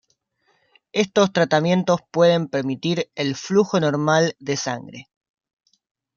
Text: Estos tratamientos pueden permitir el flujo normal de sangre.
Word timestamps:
Estos 0.93 1.31
tratamientos 1.31 1.99
pueden 2.09 2.47
permitir 2.47 3.11
el 3.13 3.35
flujo 3.35 3.79
normal 3.79 4.35
de 4.39 4.57
sangre. 4.57 5.09